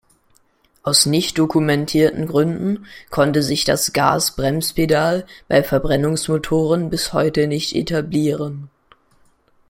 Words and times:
Aus 0.81 1.05
nicht 1.05 1.37
dokumentierten 1.37 2.25
Gründen 2.25 2.87
konnte 3.11 3.43
sich 3.43 3.65
das 3.65 3.93
Gas-Brems-Pedal 3.93 5.27
bei 5.47 5.61
Verbrennungsmotoren 5.61 6.89
bis 6.89 7.13
heute 7.13 7.45
nicht 7.45 7.75
etablieren. 7.75 8.71